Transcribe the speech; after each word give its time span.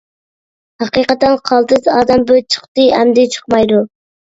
ھەقىقەتەن 0.83 1.35
قالتىس 1.51 1.87
ئادەم. 1.97 2.25
بىر 2.33 2.41
چىقتى 2.57 2.89
ئەمدى 2.99 3.29
چىقمايدۇ. 3.39 3.87